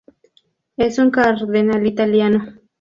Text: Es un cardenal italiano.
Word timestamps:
Es 0.77 0.97
un 0.97 1.11
cardenal 1.11 1.85
italiano. 1.85 2.57